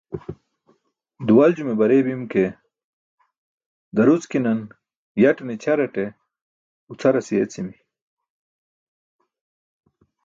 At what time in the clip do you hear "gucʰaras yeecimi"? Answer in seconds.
6.87-7.75